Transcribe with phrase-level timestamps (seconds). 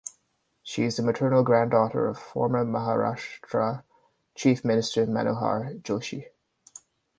[0.63, 3.83] She is the maternal granddaughter of former Maharashtra
[4.33, 6.25] Chief Minister Manohar Joshi.